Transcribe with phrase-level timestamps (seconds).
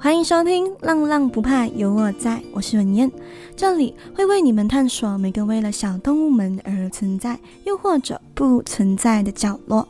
[0.00, 3.10] 欢迎收听《浪浪不怕有我在》，我是文燕，
[3.56, 9.86] 这里会为你们探索每个为了小动物们而存在，又或者不存在的角落。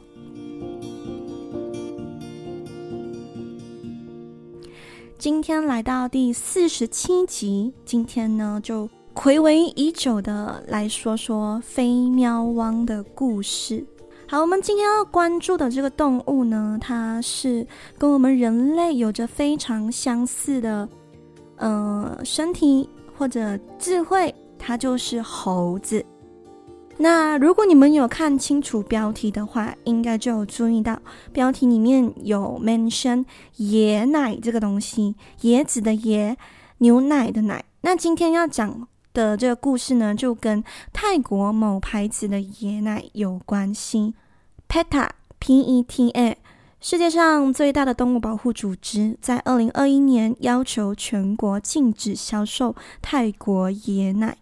[5.19, 13.85] 今天来到第四十七集，今天呢就睽违已久的来说说飞喵汪的故事。
[14.31, 20.87] 好，我们今天要关注的这个动物呢，它是跟我们人类有着非常相似的，
[21.57, 26.05] 呃，身体或者智慧，它就是猴子。
[26.99, 31.01] 那如果你们有看清楚标题的话，应该就有注意到
[31.33, 33.25] 标题里面有 mention
[33.61, 36.37] 椰奶这个东西，椰子的椰，
[36.77, 37.65] 牛奶的奶。
[37.81, 44.15] 那今天要讲的这个故事呢，就跟泰国某牌子的椰奶有关系。
[44.69, 46.39] PETA（P-E-T-A）
[46.81, 54.37] 世界上最大的动物保护组织，在二零二一年要求全国禁止销售泰国椰奶。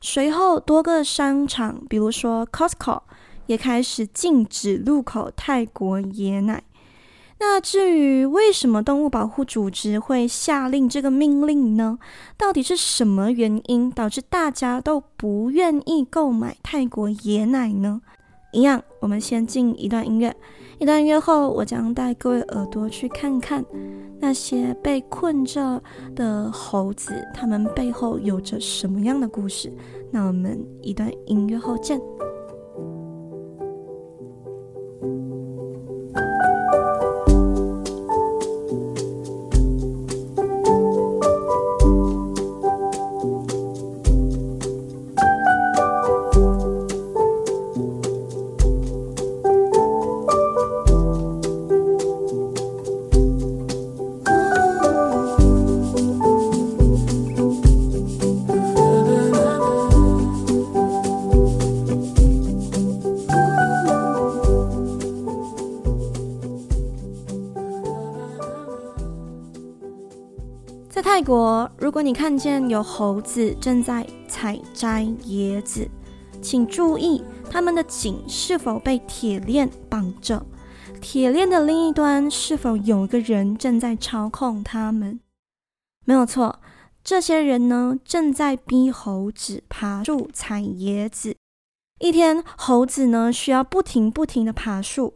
[0.00, 3.02] 随后，多个商场，比如说 Costco，
[3.46, 6.62] 也开始禁止入口泰国椰奶。
[7.42, 11.98] 那至于为什么动物保护组织会下令这个命令呢？
[12.36, 18.02] 到底是什么原因导致大家都不愿意购买泰国椰奶呢？
[18.52, 20.36] 一样，我们先进一段音乐。
[20.78, 23.64] 一段音乐后，我将带各位耳朵去看看
[24.20, 25.82] 那些被困着
[26.14, 29.72] 的猴子，它们背后有着什么样的故事。
[30.10, 31.98] 那我们一段音乐后见。
[71.20, 75.86] 泰国，如果你看见有猴子正在采摘椰子，
[76.40, 80.42] 请注意它们的颈是否被铁链绑着，
[80.98, 85.20] 铁链的另一端是否有一个人正在操控它们。
[86.06, 86.58] 没有错，
[87.04, 91.36] 这些人呢，正在逼猴子爬树采椰子。
[91.98, 95.12] 一天，猴子呢，需要不停不停的爬树。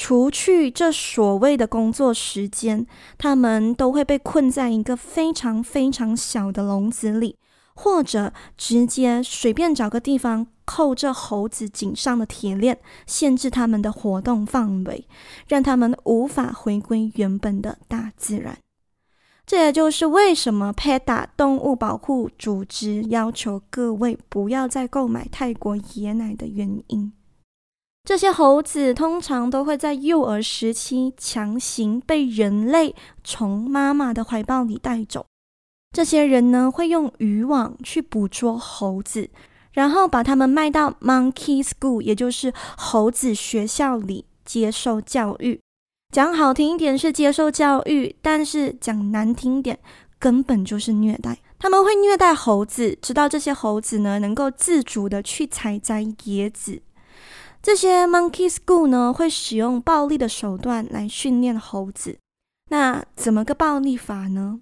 [0.00, 2.86] 除去这所谓的工作时间，
[3.18, 7.36] 他们都会被困在一个非常非常小的笼子里，
[7.74, 15.04] 或者直接随便找个地方扣着猴子颈上的铁链，限制他们的活动范围，
[15.48, 18.56] 让他们无法回归原本的大自然。
[19.44, 27.12] 这也就是为什么 PETA 动物保护组织要求各位不要再购买泰国椰奶的原因。
[28.08, 35.26] 这些猴子通常都会在幼儿时期强行被人类从妈妈的怀抱里带走。
[35.94, 39.28] 这些人呢，会用渔网去捕捉猴子，
[39.72, 45.60] 然后把它们卖到 Monkey School，也就是猴子学校里接受教育。
[46.10, 49.78] 讲好听一点是接受教育，但是讲难听点，
[50.18, 51.36] 根本就是虐待。
[51.58, 56.80] 他们会虐待猴子，直到这些猴子呢能够自主的去采摘椰子。
[57.68, 62.18] 这些 monkey school 呢，会使用暴力的手段来训练猴子。
[62.70, 64.60] 那怎么个暴力法呢？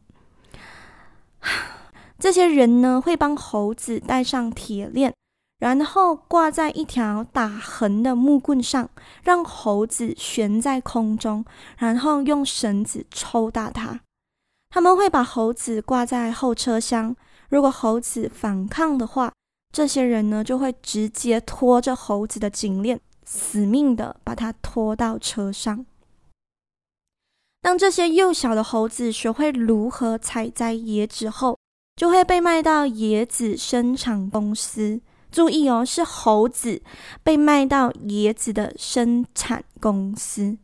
[2.19, 5.15] 这些人呢，会帮猴子带上铁链，
[5.61, 8.91] 然后挂在一条打横的木棍上，
[9.23, 11.45] 让猴子悬在空中，
[11.79, 14.01] 然后用绳子抽打它。
[14.71, 17.15] 他们会把猴子挂在后车厢，
[17.51, 19.33] 如果猴子反抗的话，
[19.77, 25.85] 这些人呢，就会直接拖着猴子的颈链，死命的把它拖到车上。
[27.61, 31.59] 当这些幼小的猴子学会如何采摘椰子后，
[31.95, 35.03] 就会被卖到椰子生产公司。
[35.31, 36.81] 注意哦，是猴子
[37.23, 40.57] 被卖到椰子的生产公司。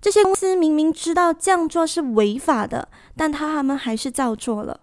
[0.00, 4.81] 这些公司明明知道这样做是违法的，但他们还是照做了。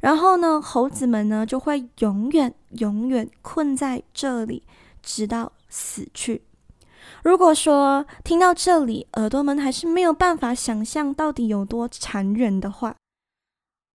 [0.00, 4.62] 然后呢，猴子们呢就会永远、永远困在这里，
[5.02, 6.42] 直到死去。
[7.22, 12.96] 如果说听到这里，耳朵们还是没有办法想象到底有多残忍的话，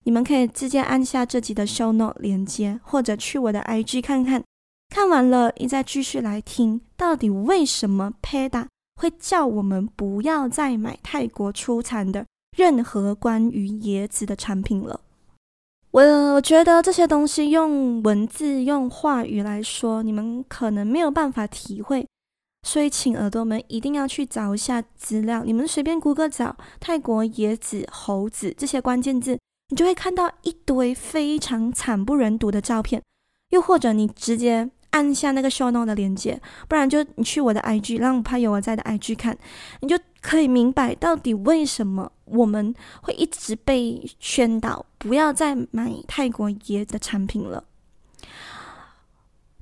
[0.04, 4.44] 你们可以直接按下这集的 show note 连接，或者去我的 IG 看看。
[4.90, 8.68] 看完了，你再继续来听，到底为什么 PETA
[9.02, 15.00] 会叫我们不要再买泰国出产的任何关于椰子的产品了。
[15.94, 16.02] 我
[16.34, 22.08] 我觉得这些东西用文字、用话语来说，你们可能没有办法体会，
[22.64, 25.44] 所以请耳朵们一定要去找一下资料。
[25.44, 29.38] 你们随便 Google 找泰国椰子、猴子这些关键字，
[29.70, 33.00] 你就会看到一堆非常惨不忍睹的照片。
[33.52, 39.38] 又或者你直接按下那个 show note 的链接，不然就你去我的 IG，让我拍有我在的 IG 看，
[39.82, 47.64] 你就可以明白到底为什么我们会一直被宣导不要再买泰国椰子的产品了。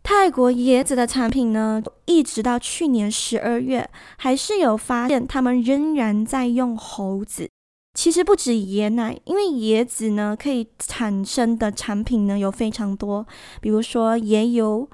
[0.03, 7.49] 泰国椰子的产品呢，一直到去年十二月，还是有发现他们仍然在用猴子。
[7.93, 13.25] 其实不止椰奶，因为椰子呢可以产生的产品呢有非常多，
[13.59, 14.89] 比如说椰油、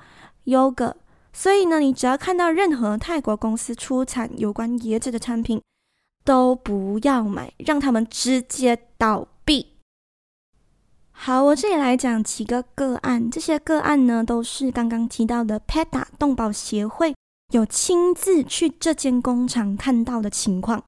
[0.46, 0.96] yogurt。
[1.32, 5.62] 所以呢，你只要看到任何泰国公司出产有关椰子的产品，
[6.28, 9.78] 都不要买，让他们直接倒闭。
[11.14, 17.16] 好，我这里来讲几个个案，这些个案呢都是刚刚提到的 PETA 动保协会
[17.54, 20.84] 有亲自去这间工厂看到的情况。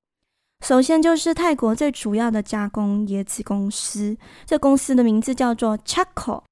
[0.66, 6.44] 首先就是泰国最主要的加工椰子公司，这公司的名字叫做 Chaco，。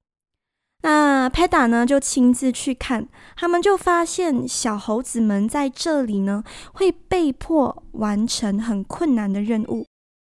[0.84, 6.44] 那 PETA 呢就亲自去看，他们就发现小猴子们在这里呢
[6.74, 9.86] 会被迫完成很困难的任务，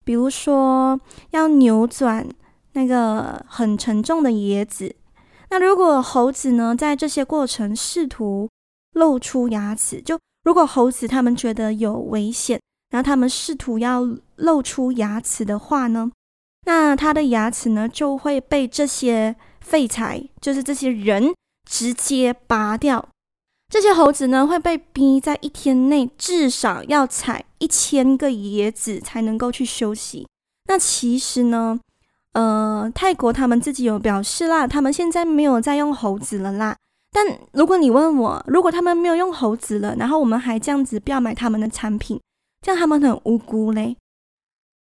[0.06, 1.00] 比如说
[1.32, 2.30] 要扭转
[2.74, 4.96] 那个很沉重的椰子。
[5.50, 8.48] 那如果猴子呢在这些过程试图
[8.94, 12.62] 露出牙齿，就如果猴子他们觉得有危险，
[12.92, 16.12] 然后他们试图要露出牙齿的话呢，
[16.66, 19.36] 那他的牙齿呢就会被这些。
[19.66, 21.34] 废材就是这些人
[21.68, 23.10] 直接拔掉，
[23.68, 30.28] 这些猴子呢会被逼在一天内至少要采一千个椰子才能够去休息。
[30.70, 31.80] 那其实呢，
[32.34, 36.78] 呃，泰国他们自己有表示啦，他们现在没有在用猴子了啦。
[37.12, 42.22] 但如果你问我，如果他们没有用猴子了，然后我们还这样子不要买他们的产品，
[42.62, 43.98] 这样他们很无辜嘞。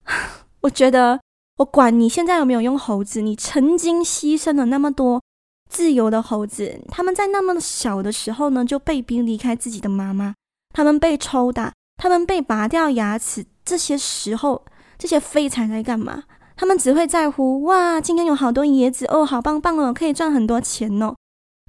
[0.61, 1.19] 我觉得。
[1.57, 5.21] 我管你现在有没有用猴子，你曾经牺牲了那么多
[5.69, 10.35] 自由的猴子，他们在那么小的时候呢就被逼离开自己的妈妈，
[10.73, 14.63] 他们被抽打，他们被拔掉牙齿，这些时候
[14.97, 16.23] 这些废材在干嘛？
[16.55, 21.15] 他们只会在乎哇，今天有好多椰子哦，好棒棒哦，可以赚很多钱哦。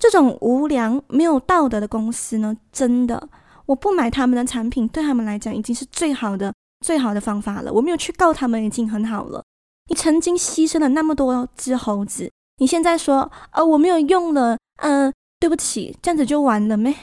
[0.00, 3.29] 这种无良没有道德的公司呢，真的，
[3.67, 6.52] 我不买他们的产品，对他们来讲已经是最好的
[6.85, 7.73] 最好的方法了。
[7.73, 9.43] 我没有去告他们，已经很好了。
[9.88, 16.94] 你曾经牺牲了那么多只猴子，你现在说，呃，我没有用了，嗯、呃，对不起，这样子就完了没？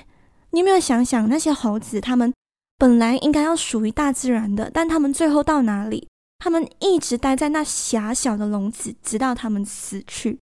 [0.51, 2.33] 你有没有想想那些猴子，他们
[2.77, 6.07] 本来应该要属于大自然的，但他们最后到哪里？
[6.39, 10.39] 他们一直待在那狭小的笼子，直到他们死去。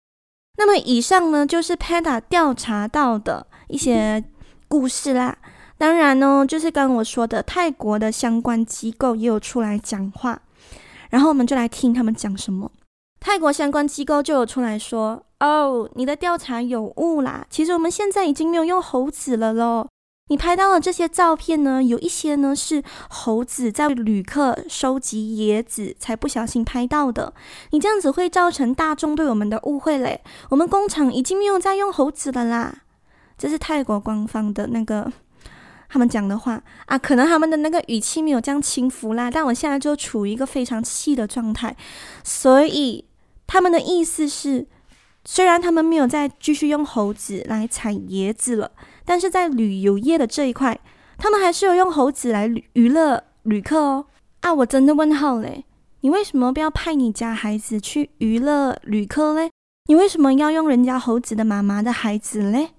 [0.57, 4.23] 那么以上呢，就是 PETA 调查到的一些
[4.67, 5.37] 故事啦。
[5.77, 10.41] 当然呢，就是刚我说的，泰国的相关机构也有出来讲话。
[11.09, 12.71] 然后我们就来听他们讲什么。
[13.19, 17.45] 泰国相关机构就有出来说：“哦，你的调查有误啦！
[17.49, 19.87] 其实我们现在已经没有用猴子了喽。
[20.29, 27.33] 你拍到的这些照片呢，有一些呢是猴子在旅客收集椰子才不小心拍到的。
[27.71, 30.21] 你这样子会造成大众对我们的误会嘞。
[30.49, 32.83] 我们工厂已经没有在用猴子了啦。
[33.37, 35.11] 这是泰国官方的那个。”
[35.89, 41.75] 他们讲的话啊，可能他们的那个语气没有这样轻浮啦，但我现在就处于一个非常气的状态，
[42.23, 43.05] 所以
[43.45, 44.67] 他们的意思是，
[45.23, 48.71] 虽然他们没有再继续用猴子来采椰子了，
[49.05, 50.79] 但是在旅游业的这一块，
[51.17, 54.05] 他们还是有用猴子来娱乐旅客哦。
[54.41, 55.65] 啊，我真的问号嘞，
[56.01, 59.49] 你为什么不要派你家孩子去娱乐旅客嘞？
[59.89, 62.71] 你为什么要用人家猴子的妈妈的孩子嘞？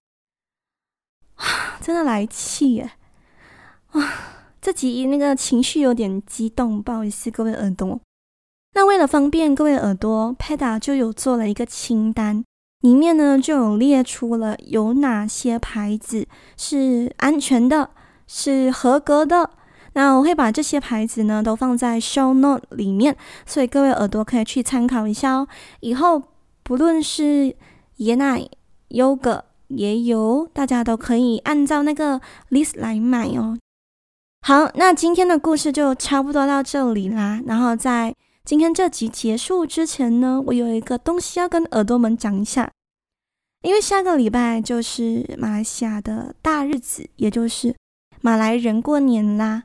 [1.36, 2.92] 啊， 真的来气耶！
[3.92, 4.04] 哇，
[4.60, 8.00] 这集那个情绪有点激动，不好意思各位耳朵。
[8.74, 12.44] 那为了方便各位耳朵，PETA 就有做了一个清单，
[12.82, 16.26] 里面呢就有列出了有哪些牌子
[16.56, 17.90] 是安全的，
[18.26, 19.50] 是合格的。
[19.94, 23.16] 那我会把这些牌子呢都放在 show note 里面，
[23.46, 25.48] 所以各位耳朵可以去参考一下哦。
[25.80, 26.22] 以后
[26.62, 27.56] 不论是
[27.98, 28.46] 椰奶、
[28.90, 33.58] yogurt、椰油，大家都可以按照那个 list 来买哦。
[34.40, 37.42] 好，那今天的故事就差不多到这里啦。
[37.46, 38.14] 然后在
[38.44, 42.70] 今天这集结束之前呢，我有一个东西要跟耳朵们讲一下，
[43.62, 47.76] 因为下个礼拜就是马来西亚的大日子，也就是
[48.22, 49.64] 马来人过年啦。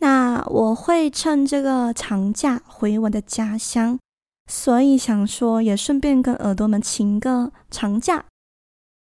[0.00, 3.98] 那我会趁这个长假回我的家乡，
[4.50, 8.24] 所以想说也顺便跟耳朵们请个长假，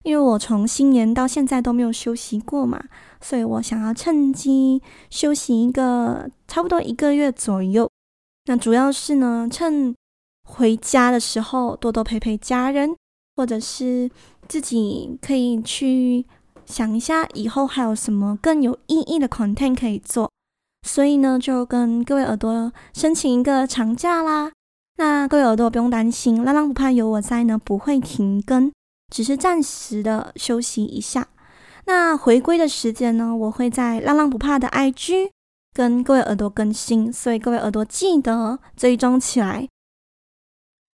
[0.04, 2.80] 因为我从新年到现在都没有休息过嘛，
[3.20, 4.80] 所以我想要趁机
[5.10, 7.90] 休息一个差不多一个月左右。
[8.44, 9.94] 那主要是呢，趁
[10.46, 12.94] 回家的时候多多陪陪家人，
[13.34, 14.10] 或者是
[14.46, 16.26] 自己可以去
[16.66, 20.30] 想一下以后还有什么更有意义的 content 可以做。
[20.86, 24.52] 所以呢，就跟各位耳朵申请一个长假啦。
[24.98, 28.70] 那各位耳朵不用担心，浪浪不怕有我在呢，不会停更，
[29.14, 31.28] 只是暂时的休息一下。
[31.84, 35.30] 那回归的时间呢，我会在浪浪不怕的 IG
[35.72, 39.68] 跟各位耳朵更新，所以各位耳朵记得追踪起来。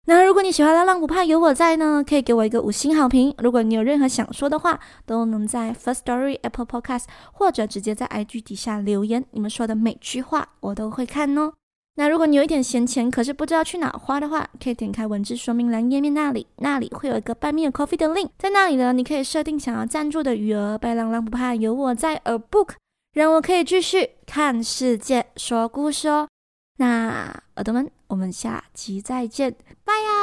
[0.08, 3.36] 那如果你喜欢浪浪不怕有我在呢，可以给我一个五星好评。
[3.38, 9.24] 如果你有任何想说的话，都能在 First Story Apple Podcast 或者直接在 IG 底下留言。
[9.30, 11.54] 你们说的每句话我都会看哦。
[12.00, 20.78] 那如果你有一点闲钱，可是不知道去哪花的话，可以点开文字说明栏页面那里，那里会有一个半面 Coffee 的 link，在那里呢，你可以设定想要赞助的余额。
[20.78, 22.76] 白狼狼不怕有我在，A Book
[23.14, 26.28] 让我可以继续看世界说故事哦。
[26.78, 30.17] 那耳朵们，我们下期再见，拜呀！